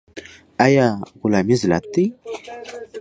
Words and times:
آیا 0.65 0.87
غلامي 1.21 1.55
ذلت 1.61 1.85
دی؟ 1.93 2.05